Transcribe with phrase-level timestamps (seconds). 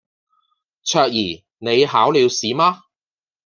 [0.03, 0.03] 卓怡
[1.59, 2.85] 你考了試嗎